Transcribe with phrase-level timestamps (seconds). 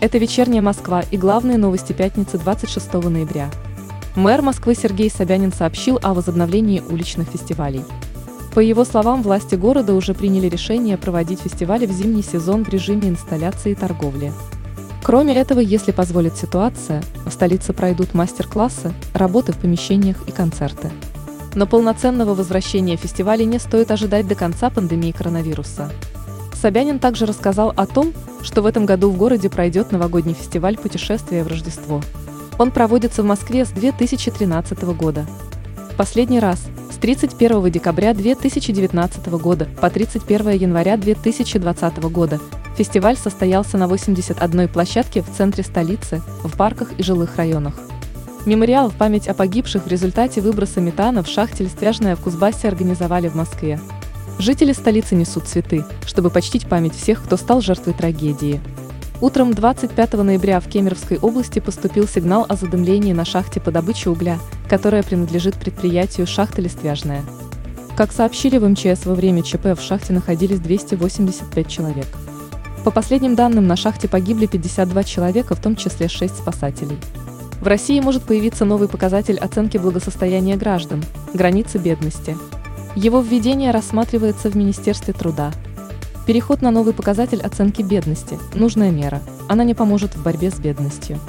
[0.00, 3.50] Это «Вечерняя Москва» и главные новости пятницы 26 ноября.
[4.14, 7.82] Мэр Москвы Сергей Собянин сообщил о возобновлении уличных фестивалей.
[8.54, 13.08] По его словам, власти города уже приняли решение проводить фестивали в зимний сезон в режиме
[13.08, 14.32] инсталляции и торговли.
[15.02, 20.92] Кроме этого, если позволит ситуация, в столице пройдут мастер-классы, работы в помещениях и концерты.
[21.56, 25.90] Но полноценного возвращения фестивалей не стоит ожидать до конца пандемии коронавируса.
[26.60, 28.12] Собянин также рассказал о том,
[28.42, 32.02] что в этом году в городе пройдет новогодний фестиваль путешествия в Рождество.
[32.58, 35.24] Он проводится в Москве с 2013 года.
[35.96, 42.40] Последний раз с 31 декабря 2019 года по 31 января 2020 года
[42.76, 47.74] фестиваль состоялся на 81 площадке в центре столицы, в парках и жилых районах.
[48.46, 53.28] Мемориал в память о погибших в результате выброса метана в шахте Листвяжная в Кузбассе организовали
[53.28, 53.78] в Москве.
[54.38, 58.60] Жители столицы несут цветы, чтобы почтить память всех, кто стал жертвой трагедии.
[59.20, 64.38] Утром 25 ноября в Кемеровской области поступил сигнал о задымлении на шахте по добыче угля,
[64.68, 67.24] которая принадлежит предприятию «Шахта Листвяжная».
[67.96, 72.06] Как сообщили в МЧС, во время ЧП в шахте находились 285 человек.
[72.84, 76.98] По последним данным, на шахте погибли 52 человека, в том числе 6 спасателей.
[77.60, 81.02] В России может появиться новый показатель оценки благосостояния граждан–
[81.34, 82.36] границы бедности–
[82.98, 85.52] его введение рассматривается в Министерстве труда.
[86.26, 89.22] Переход на новый показатель оценки бедности– нужная мера.
[89.48, 91.20] Она не поможет в борьбе с бедностью.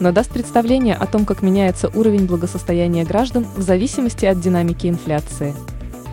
[0.00, 5.54] Но даст представление о том, как меняется уровень благосостояния граждан в зависимости от динамики инфляции.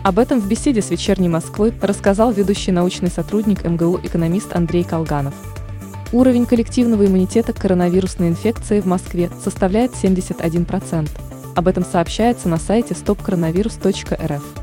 [0.04, 5.34] Об этом в беседе с «Вечерней Москвой» рассказал ведущий научный сотрудник МГУ экономист Андрей Колганов.
[6.12, 11.08] Уровень коллективного иммунитета к коронавирусной инфекции в Москве составляет 71%.
[11.56, 14.61] Об этом сообщается на сайте stopcoronavirus.rf.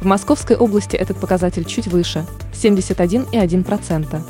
[0.00, 4.22] В Московской области этот показатель чуть выше– 71,1%.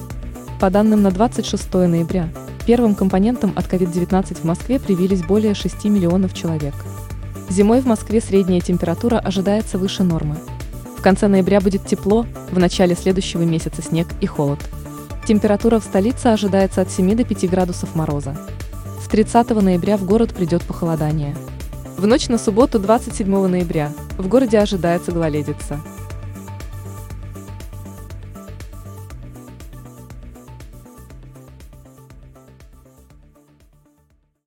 [0.61, 2.28] По данным на 26 ноября,
[2.67, 6.75] первым компонентом от COVID-19 в Москве привились более 6 миллионов человек.
[7.50, 10.37] Зимой в Москве средняя температура ожидается выше нормы.
[10.97, 14.60] В конце ноября будет тепло, в начале следующего месяца снег и холод.
[15.26, 18.37] Температура в столице ожидается от 7 до 5 градусов мороза.
[19.03, 21.37] С 30 ноября в город придет похолодание.
[21.97, 25.81] В ночь на субботу 27 ноября в городе ожидается гололедица.